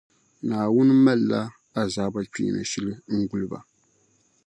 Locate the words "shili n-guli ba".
2.71-3.59